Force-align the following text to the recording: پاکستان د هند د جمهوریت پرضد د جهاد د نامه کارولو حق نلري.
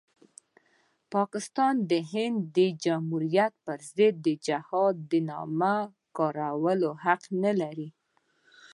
پاکستان 1.13 1.75
د 1.91 1.93
هند 2.11 2.37
د 2.57 2.57
جمهوریت 2.83 3.53
پرضد 3.65 4.13
د 4.25 4.27
جهاد 4.47 4.95
د 5.11 5.13
نامه 5.29 5.75
کارولو 6.17 6.89
حق 7.03 7.21
نلري. 7.43 7.89